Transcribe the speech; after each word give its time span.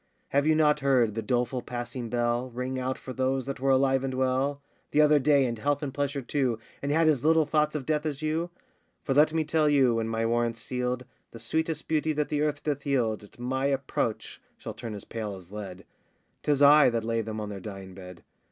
Have 0.29 0.47
you 0.47 0.55
not 0.55 0.79
heard 0.79 1.13
the 1.13 1.21
doleful 1.21 1.61
passing 1.61 2.09
bell 2.09 2.49
Ring 2.49 2.79
out 2.79 2.97
for 2.97 3.13
those 3.13 3.45
that 3.45 3.59
were 3.59 3.69
alive 3.69 4.03
and 4.03 4.15
well 4.15 4.59
The 4.89 4.99
other 4.99 5.19
day, 5.19 5.45
in 5.45 5.57
health 5.57 5.83
and 5.83 5.93
pleasure 5.93 6.23
too, 6.23 6.57
And 6.81 6.91
had 6.91 7.07
as 7.07 7.23
little 7.23 7.45
thoughts 7.45 7.75
of 7.75 7.85
death 7.85 8.03
as 8.07 8.23
you? 8.23 8.49
For 9.03 9.13
let 9.13 9.31
me 9.31 9.43
tell 9.43 9.69
you, 9.69 9.93
when 9.93 10.07
my 10.07 10.25
warrant's 10.25 10.59
sealed, 10.59 11.05
The 11.29 11.39
sweetest 11.39 11.87
beauty 11.87 12.13
that 12.13 12.29
the 12.29 12.41
earth 12.41 12.63
doth 12.63 12.83
yield 12.83 13.21
At 13.21 13.37
my 13.37 13.67
approach 13.67 14.41
shall 14.57 14.73
turn 14.73 14.95
as 14.95 15.03
pale 15.05 15.35
as 15.35 15.51
lead; 15.51 15.85
'Tis 16.41 16.63
I 16.63 16.89
that 16.89 17.03
lay 17.03 17.21
them 17.21 17.39
on 17.39 17.49
their 17.49 17.59
dying 17.59 17.93
bed. 17.93 18.23